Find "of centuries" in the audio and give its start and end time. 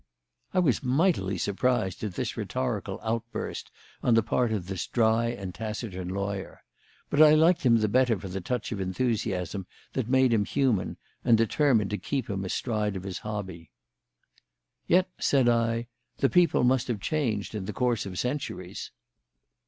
18.07-18.89